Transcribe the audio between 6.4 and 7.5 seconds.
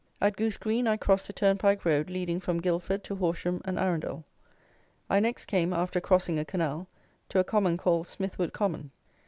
canal, to a